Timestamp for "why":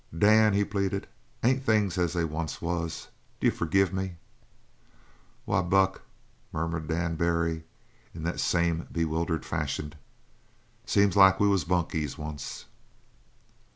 5.45-5.61